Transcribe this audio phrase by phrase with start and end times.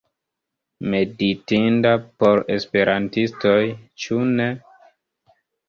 [0.93, 1.91] Meditinda
[2.23, 3.55] por esperantistoj,
[4.07, 4.51] ĉu ne?